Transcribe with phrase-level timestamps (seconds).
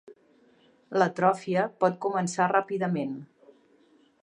[1.01, 3.15] L'atròfia pot començar ràpidament.